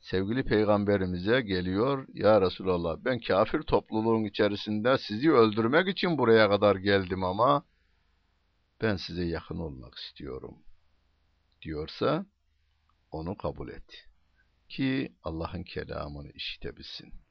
sevgili 0.00 0.44
peygamberimize 0.44 1.40
geliyor. 1.40 2.06
Ya 2.14 2.40
Resulallah 2.40 2.96
ben 3.04 3.18
kafir 3.20 3.62
topluluğun 3.62 4.24
içerisinde 4.24 4.98
sizi 4.98 5.32
öldürmek 5.32 5.88
için 5.88 6.18
buraya 6.18 6.48
kadar 6.48 6.76
geldim 6.76 7.24
ama 7.24 7.64
ben 8.82 8.96
size 8.96 9.24
yakın 9.24 9.58
olmak 9.58 9.94
istiyorum 9.94 10.58
diyorsa 11.62 12.26
onu 13.10 13.36
kabul 13.36 13.68
et. 13.68 14.08
Ki 14.68 15.14
Allah'ın 15.22 15.62
kelamını 15.62 16.30
işitebilsin. 16.30 17.23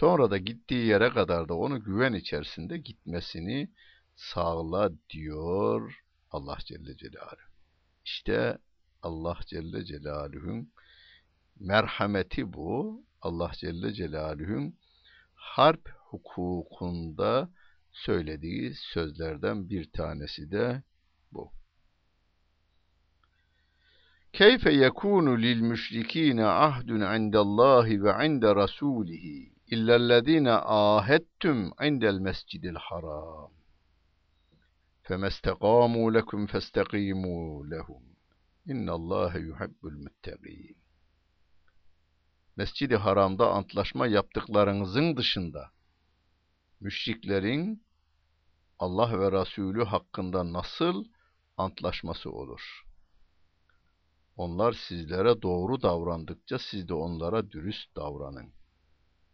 Sonra 0.00 0.30
da 0.30 0.38
gittiği 0.38 0.86
yere 0.86 1.10
kadar 1.10 1.48
da 1.48 1.54
onu 1.54 1.84
güven 1.84 2.12
içerisinde 2.12 2.78
gitmesini 2.78 3.70
sağla 4.16 4.90
diyor 5.10 6.02
Allah 6.30 6.58
Celle 6.64 6.96
Celaluhu. 6.96 7.48
İşte 8.04 8.58
Allah 9.02 9.38
Celle 9.46 9.84
Celaluhu'nun 9.84 10.72
merhameti 11.60 12.52
bu. 12.52 13.02
Allah 13.22 13.50
Celle 13.54 13.92
Celaluhu'nun 13.92 14.74
harp 15.34 15.88
hukukunda 15.88 17.50
söylediği 17.92 18.74
sözlerden 18.74 19.68
bir 19.70 19.92
tanesi 19.92 20.50
de 20.50 20.82
bu. 21.32 21.52
Keyfe 24.32 24.72
yekunu 24.72 25.38
lil 25.42 25.60
müşrikine 25.60 26.44
ahdun 26.46 27.00
indallahi 27.00 28.04
ve 28.04 28.26
inde 28.26 28.54
rasulihi 28.54 29.57
illellezine 29.70 30.52
ahettum 30.52 31.72
indel 31.88 32.18
mescidil 32.18 32.74
haram. 32.74 33.52
Femestekamu 35.02 36.14
lekum 36.14 36.46
festekimu 36.46 37.70
lehum. 37.70 38.02
İnnallâhe 38.66 39.38
yuhibbul 39.38 39.92
müttegîn. 39.92 40.76
Mescid-i 42.56 42.96
Haram'da 42.96 43.50
antlaşma 43.50 44.06
yaptıklarınızın 44.06 45.16
dışında 45.16 45.70
müşriklerin 46.80 47.82
Allah 48.78 49.20
ve 49.20 49.40
Resulü 49.40 49.84
hakkında 49.84 50.52
nasıl 50.52 51.04
antlaşması 51.56 52.30
olur? 52.30 52.84
Onlar 54.36 54.72
sizlere 54.72 55.42
doğru 55.42 55.82
davrandıkça 55.82 56.58
siz 56.58 56.88
de 56.88 56.94
onlara 56.94 57.50
dürüst 57.50 57.96
davranın. 57.96 58.57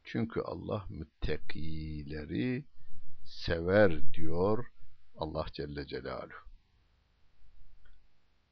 Çünkü 0.04 0.40
Allah 0.40 0.86
müttakileri 0.88 2.64
sever 3.24 4.12
diyor 4.12 4.66
Allah 5.16 5.46
Celle 5.52 5.86
Celaluhu. 5.86 6.44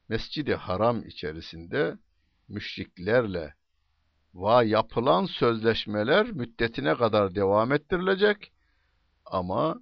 Mescid-i 0.09 0.55
Haram 0.55 1.07
içerisinde 1.07 1.97
müşriklerle 2.47 3.53
va 4.33 4.63
yapılan 4.63 5.25
sözleşmeler 5.25 6.31
müddetine 6.31 6.95
kadar 6.95 7.35
devam 7.35 7.71
ettirilecek 7.71 8.51
ama 9.25 9.81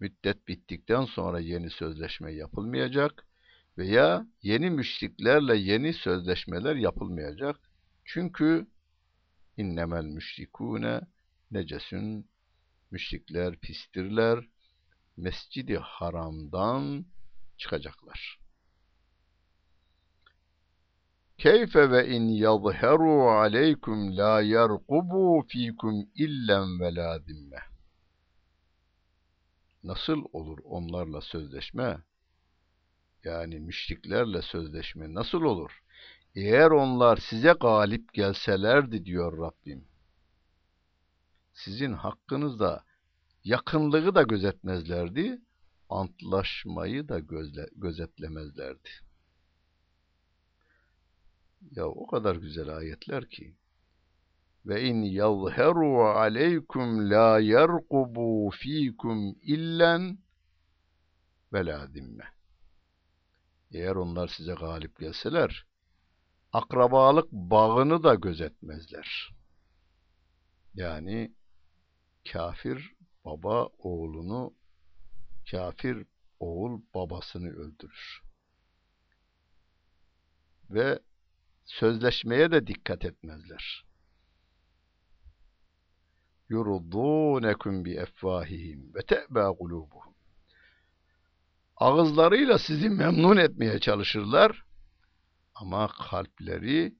müddet 0.00 0.48
bittikten 0.48 1.04
sonra 1.04 1.40
yeni 1.40 1.70
sözleşme 1.70 2.32
yapılmayacak 2.32 3.26
veya 3.78 4.26
yeni 4.42 4.70
müşriklerle 4.70 5.56
yeni 5.56 5.92
sözleşmeler 5.92 6.76
yapılmayacak. 6.76 7.56
Çünkü 8.04 8.66
innemel 9.58 10.04
müşrikune 10.04 11.00
necesun 11.50 12.28
müşrikler 12.90 13.56
pistirler 13.56 14.44
mescidi 15.16 15.76
haramdan 15.76 17.06
çıkacaklar. 17.56 18.38
Keyfe 21.38 21.90
ve 21.90 22.08
in 22.08 22.28
yazheru 22.28 23.30
aleykum 23.30 24.16
la 24.16 24.40
yerqubu 24.40 25.46
fikum 25.48 26.08
illen 26.14 26.80
ve 26.80 26.94
la 26.94 27.18
zimme. 27.18 27.58
Nasıl 29.84 30.24
olur 30.32 30.58
onlarla 30.64 31.20
sözleşme? 31.20 31.98
Yani 33.24 33.60
müşriklerle 33.60 34.42
sözleşme 34.42 35.14
nasıl 35.14 35.42
olur? 35.42 35.82
Eğer 36.38 36.70
onlar 36.70 37.16
size 37.16 37.52
galip 37.60 38.14
gelselerdi 38.14 39.04
diyor 39.04 39.38
Rabbim. 39.38 39.88
Sizin 41.52 41.92
hakkınızda 41.92 42.84
yakınlığı 43.44 44.14
da 44.14 44.22
gözetmezlerdi, 44.22 45.42
antlaşmayı 45.88 47.08
da 47.08 47.18
gözle, 47.18 47.68
gözetlemezlerdi. 47.76 48.88
Ya 51.70 51.86
o 51.86 52.06
kadar 52.06 52.36
güzel 52.36 52.76
ayetler 52.76 53.28
ki. 53.28 53.56
Ve 54.66 54.82
in 54.82 55.02
yadhharu 55.02 56.04
aleykum 56.04 57.10
la 57.10 57.38
yerqubu 57.38 58.50
fikum 58.50 59.34
illen 59.42 60.18
ve 61.52 61.66
la 61.66 61.94
dimme. 61.94 62.24
Eğer 63.70 63.94
onlar 63.94 64.28
size 64.28 64.54
galip 64.54 64.98
gelseler, 64.98 65.68
akrabalık 66.52 67.32
bağını 67.32 68.02
da 68.02 68.14
gözetmezler. 68.14 69.30
Yani 70.74 71.34
kafir 72.32 72.94
baba 73.24 73.68
oğlunu, 73.78 74.54
kafir 75.50 76.06
oğul 76.40 76.80
babasını 76.94 77.48
öldürür. 77.48 78.22
Ve 80.70 80.98
sözleşmeye 81.64 82.50
de 82.50 82.66
dikkat 82.66 83.04
etmezler. 83.04 83.84
Efvahihim 87.96 88.94
ve 88.94 89.02
te'ba 89.02 89.52
kulubuhum. 89.52 90.14
Ağızlarıyla 91.76 92.58
sizi 92.58 92.90
memnun 92.90 93.36
etmeye 93.36 93.78
çalışırlar 93.78 94.67
ama 95.60 95.88
kalpleri 95.88 96.96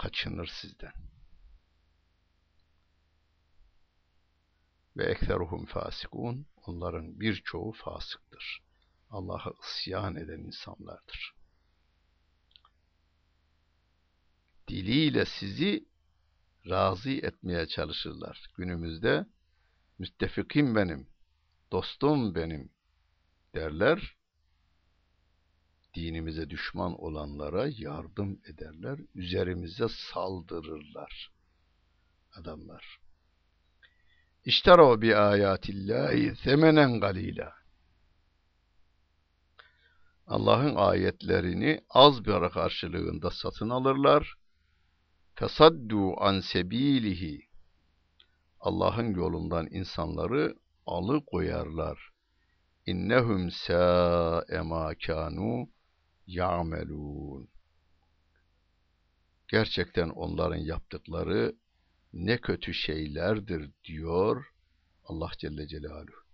kaçınır 0.00 0.46
sizden. 0.46 0.92
Ve 4.96 5.04
ekseruhum 5.04 5.66
fasikun. 5.66 6.46
Onların 6.66 7.20
birçoğu 7.20 7.72
fasıktır. 7.72 8.62
Allah'a 9.10 9.52
isyan 9.62 10.16
eden 10.16 10.38
insanlardır. 10.38 11.34
Diliyle 14.68 15.26
sizi 15.26 15.88
razı 16.68 17.10
etmeye 17.10 17.66
çalışırlar. 17.66 18.50
Günümüzde 18.56 19.26
müttefikim 19.98 20.76
benim, 20.76 21.08
dostum 21.72 22.34
benim 22.34 22.72
derler. 23.54 24.16
Dinimize 25.94 26.50
düşman 26.50 27.00
olanlara 27.02 27.66
yardım 27.78 28.40
ederler. 28.48 28.98
Üzerimize 29.14 29.86
saldırırlar. 29.88 31.32
Adamlar. 32.32 33.00
İşterav 34.44 35.00
bi 35.00 35.16
ayatillahi 35.16 36.36
semenen 36.36 37.00
galila. 37.00 37.52
Allah'ın 40.26 40.74
ayetlerini 40.74 41.80
az 41.90 42.24
bir 42.24 42.50
karşılığında 42.50 43.30
satın 43.30 43.70
alırlar. 43.70 44.34
Fesaddu 45.34 46.20
an 46.20 46.40
sebilihi. 46.40 47.48
Allah'ın 48.60 49.14
yolundan 49.14 49.66
insanları 49.70 50.54
alıkoyarlar. 50.86 52.10
İnnehum 52.86 53.50
sâ'e 53.50 54.60
mâ 54.60 54.92
kânû 54.92 55.68
ya'melûn. 56.26 57.48
Gerçekten 59.48 60.08
onların 60.08 60.56
yaptıkları 60.56 61.54
ne 62.12 62.38
kötü 62.38 62.74
şeylerdir 62.74 63.70
diyor 63.84 64.52
Allah 65.04 65.30
Celle 65.38 65.66
Celaluhu. 65.66 66.24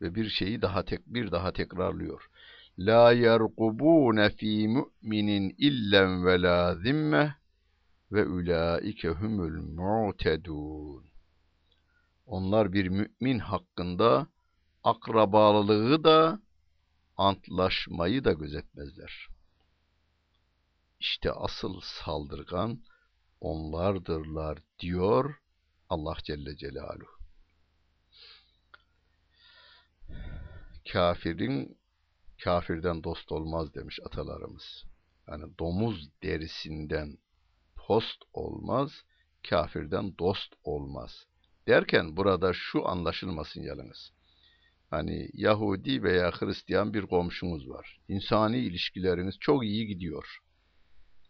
Ve 0.00 0.14
bir 0.14 0.28
şeyi 0.28 0.62
daha 0.62 0.84
tek 0.84 1.06
bir 1.06 1.32
daha 1.32 1.52
tekrarlıyor. 1.52 2.30
La 2.78 3.12
yerqubune 3.12 4.30
fi 4.30 4.68
mu'minin 4.68 5.54
illen 5.58 6.26
ve 6.26 6.42
la 6.42 6.74
zimme 6.74 7.36
ve 8.12 8.26
ulaike 8.26 9.08
humul 9.08 9.62
mu'tedun. 9.62 11.04
Onlar 12.26 12.72
bir 12.72 12.88
mümin 12.88 13.38
hakkında 13.38 14.26
akrabalığı 14.84 16.04
da 16.04 16.40
antlaşmayı 17.20 18.24
da 18.24 18.32
gözetmezler. 18.32 19.28
İşte 21.00 21.32
asıl 21.32 21.80
saldırgan 21.80 22.82
onlardırlar 23.40 24.58
diyor 24.78 25.40
Allah 25.88 26.16
Celle 26.24 26.56
Celaluhu. 26.56 27.20
Kafirin 30.92 31.78
kafirden 32.44 33.04
dost 33.04 33.32
olmaz 33.32 33.74
demiş 33.74 33.98
atalarımız. 34.06 34.84
Yani 35.28 35.58
domuz 35.58 36.08
derisinden 36.22 37.18
post 37.76 38.22
olmaz, 38.32 39.04
kafirden 39.48 40.18
dost 40.18 40.54
olmaz. 40.64 41.26
Derken 41.68 42.16
burada 42.16 42.52
şu 42.52 42.88
anlaşılmasın 42.88 43.62
yalnız. 43.62 44.12
Hani 44.90 45.28
Yahudi 45.32 46.02
veya 46.02 46.30
Hristiyan 46.30 46.94
bir 46.94 47.02
komşunuz 47.02 47.68
var. 47.68 48.00
İnsani 48.08 48.58
ilişkileriniz 48.58 49.38
çok 49.40 49.64
iyi 49.64 49.86
gidiyor. 49.86 50.38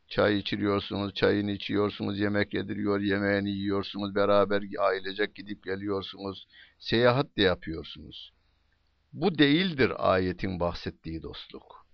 Çay 0.08 0.38
içiriyorsunuz, 0.38 1.14
çayını 1.14 1.50
içiyorsunuz, 1.50 2.18
yemek 2.18 2.54
yediriyor, 2.54 3.00
yemeğini 3.00 3.50
yiyorsunuz, 3.50 4.14
beraber 4.14 4.62
ailecek 4.78 5.34
gidip 5.34 5.64
geliyorsunuz, 5.64 6.48
seyahat 6.78 7.36
de 7.36 7.42
yapıyorsunuz. 7.42 8.32
Bu 9.12 9.38
değildir 9.38 9.92
ayetin 9.98 10.60
bahsettiği 10.60 11.22
dostluk. 11.22 11.86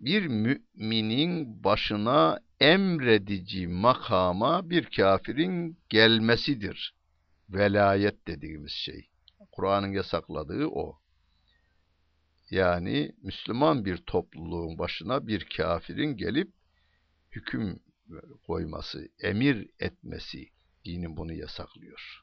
Bir 0.00 0.26
müminin 0.26 1.64
başına 1.64 2.40
emredici 2.60 3.68
makama 3.68 4.70
bir 4.70 4.84
kafirin 4.84 5.78
gelmesidir. 5.88 6.95
Velayet 7.48 8.26
dediğimiz 8.26 8.72
şey. 8.72 9.10
Kur'an'ın 9.52 9.92
yasakladığı 9.92 10.66
o. 10.66 11.00
Yani 12.50 13.12
Müslüman 13.22 13.84
bir 13.84 13.96
topluluğun 13.96 14.78
başına 14.78 15.26
bir 15.26 15.46
kafirin 15.56 16.16
gelip 16.16 16.52
hüküm 17.30 17.80
koyması, 18.46 19.08
emir 19.22 19.68
etmesi 19.78 20.48
dinin 20.84 21.16
bunu 21.16 21.32
yasaklıyor. 21.32 22.22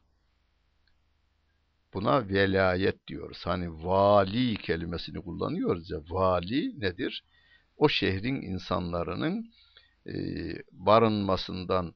Buna 1.94 2.30
velayet 2.30 3.08
diyoruz. 3.08 3.42
Hani 3.46 3.84
vali 3.84 4.56
kelimesini 4.56 5.22
kullanıyoruz 5.22 5.92
ya. 5.92 5.98
Vali 6.10 6.80
nedir? 6.80 7.24
O 7.78 7.90
şehrin 7.90 8.42
insanlarının 8.42 9.54
barınmasından, 10.72 11.94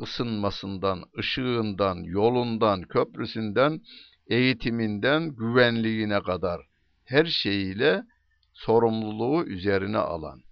ısınmasından, 0.00 1.04
ışığından, 1.18 1.96
yolundan, 1.96 2.82
köprüsünden, 2.82 3.80
eğitiminden, 4.26 5.28
güvenliğine 5.36 6.22
kadar 6.22 6.60
her 7.04 7.24
şeyiyle 7.24 8.02
sorumluluğu 8.52 9.44
üzerine 9.44 9.98
alan, 9.98 10.42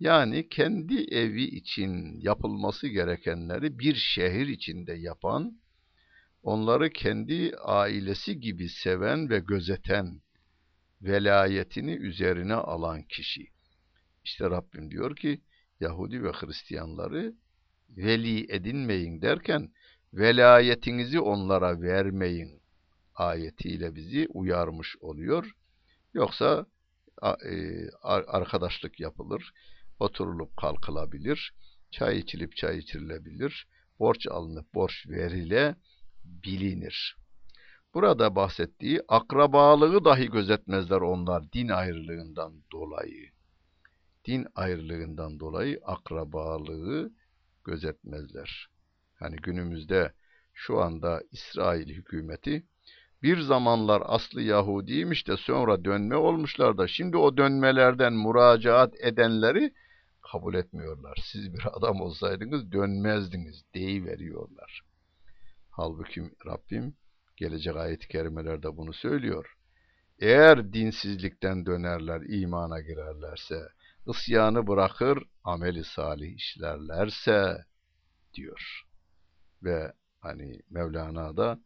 yani 0.00 0.48
kendi 0.48 1.04
evi 1.04 1.42
için 1.42 2.20
yapılması 2.20 2.88
gerekenleri 2.88 3.78
bir 3.78 3.94
şehir 3.94 4.48
içinde 4.48 4.92
yapan, 4.92 5.58
onları 6.42 6.90
kendi 6.90 7.56
ailesi 7.56 8.40
gibi 8.40 8.68
seven 8.68 9.30
ve 9.30 9.38
gözeten, 9.38 10.20
velayetini 11.02 11.92
üzerine 11.92 12.54
alan 12.54 13.02
kişi. 13.02 13.46
İşte 14.24 14.50
Rabbim 14.50 14.90
diyor 14.90 15.16
ki, 15.16 15.40
Yahudi 15.80 16.22
ve 16.22 16.32
Hristiyanları 16.32 17.34
veli 17.96 18.52
edinmeyin 18.52 19.22
derken, 19.22 19.72
velayetinizi 20.12 21.20
onlara 21.20 21.80
vermeyin 21.80 22.62
ayetiyle 23.14 23.94
bizi 23.94 24.26
uyarmış 24.28 24.96
oluyor. 25.00 25.52
Yoksa 26.14 26.66
e, 27.22 27.88
arkadaşlık 28.06 29.00
yapılır, 29.00 29.52
oturulup 30.00 30.56
kalkılabilir, 30.56 31.54
çay 31.90 32.18
içilip 32.18 32.56
çay 32.56 32.78
içirilebilir, 32.78 33.66
borç 33.98 34.26
alınıp 34.26 34.74
borç 34.74 35.06
verilebilinir. 35.08 37.16
Burada 37.94 38.36
bahsettiği 38.36 39.02
akrabalığı 39.08 40.04
dahi 40.04 40.30
gözetmezler 40.30 41.00
onlar 41.00 41.52
din 41.52 41.68
ayrılığından 41.68 42.62
dolayı. 42.72 43.30
Din 44.26 44.46
ayrılığından 44.54 45.40
dolayı 45.40 45.80
akrabalığı 45.84 47.12
gözetmezler. 47.64 48.68
Hani 49.14 49.36
günümüzde 49.36 50.12
şu 50.52 50.80
anda 50.80 51.22
İsrail 51.32 51.88
hükümeti 51.88 52.62
bir 53.22 53.40
zamanlar 53.40 54.02
aslı 54.06 54.42
Yahudiymiş 54.42 55.28
de 55.28 55.36
sonra 55.36 55.84
dönme 55.84 56.16
olmuşlar 56.16 56.78
da 56.78 56.88
şimdi 56.88 57.16
o 57.16 57.36
dönmelerden 57.36 58.12
müracaat 58.12 58.94
edenleri 59.00 59.72
kabul 60.32 60.54
etmiyorlar. 60.54 61.18
Siz 61.24 61.54
bir 61.54 61.62
adam 61.72 62.00
olsaydınız 62.00 62.72
dönmezdiniz 62.72 63.64
deyiveriyorlar. 63.74 64.82
Halbuki 65.70 66.22
Rabbim 66.46 66.94
gelecek 67.36 67.76
ayet-i 67.76 68.08
kerimelerde 68.08 68.76
bunu 68.76 68.92
söylüyor. 68.92 69.56
Eğer 70.18 70.72
dinsizlikten 70.72 71.66
dönerler, 71.66 72.20
imana 72.20 72.80
girerlerse, 72.80 73.68
ısyanı 74.08 74.66
bırakır, 74.66 75.22
ameli 75.44 75.84
salih 75.84 76.36
işlerlerse 76.36 77.64
diyor. 78.34 78.84
Ve 79.62 79.92
hani 80.20 80.60
Mevlana 80.70 81.36
da 81.36 81.60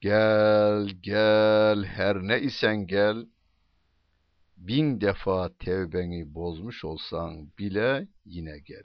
gel 0.00 0.88
gel 1.00 1.84
her 1.84 2.16
ne 2.16 2.40
isen 2.40 2.86
gel 2.86 3.26
bin 4.56 5.00
defa 5.00 5.50
tevbeni 5.58 6.34
bozmuş 6.34 6.84
olsan 6.84 7.48
bile 7.58 8.08
yine 8.24 8.58
gel. 8.58 8.84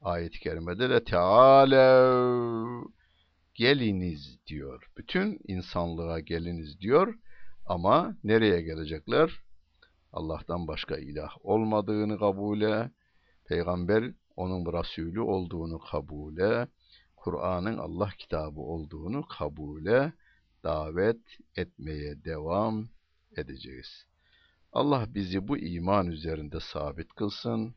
Ayet-i 0.00 0.40
kerimede 0.40 0.90
de 0.90 1.04
Teala 1.04 2.10
geliniz 3.54 4.38
diyor. 4.46 4.90
Bütün 4.96 5.40
insanlığa 5.48 6.20
geliniz 6.20 6.80
diyor. 6.80 7.14
Ama 7.66 8.16
nereye 8.24 8.62
gelecekler? 8.62 9.30
Allah'tan 10.18 10.68
başka 10.68 10.96
ilah 10.96 11.30
olmadığını 11.40 12.18
kabule, 12.18 12.90
peygamber 13.44 14.12
onun 14.36 14.72
Resulü 14.72 15.20
olduğunu 15.20 15.78
kabule, 15.78 16.68
Kur'an'ın 17.16 17.78
Allah 17.78 18.10
kitabı 18.18 18.60
olduğunu 18.60 19.26
kabule, 19.26 20.12
davet 20.64 21.20
etmeye 21.56 22.24
devam 22.24 22.88
edeceğiz. 23.36 24.06
Allah 24.72 25.06
bizi 25.14 25.48
bu 25.48 25.58
iman 25.58 26.06
üzerinde 26.06 26.60
sabit 26.60 27.14
kılsın, 27.14 27.74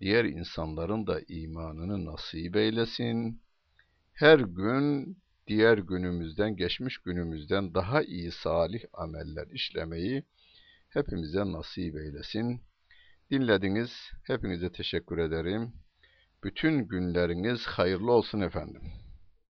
diğer 0.00 0.24
insanların 0.24 1.06
da 1.06 1.20
imanını 1.28 2.04
nasip 2.04 2.56
eylesin. 2.56 3.40
Her 4.12 4.38
gün 4.38 5.16
diğer 5.46 5.78
günümüzden, 5.78 6.56
geçmiş 6.56 6.98
günümüzden 6.98 7.74
daha 7.74 8.02
iyi 8.02 8.32
salih 8.32 8.84
ameller 8.92 9.46
işlemeyi 9.46 10.22
hepimize 10.96 11.40
nasip 11.52 11.96
eylesin. 11.96 12.60
Dinlediniz. 13.30 13.90
Hepinize 14.26 14.72
teşekkür 14.72 15.18
ederim. 15.18 15.72
Bütün 16.44 16.88
günleriniz 16.88 17.66
hayırlı 17.66 18.12
olsun 18.12 18.40
efendim. 18.40 18.82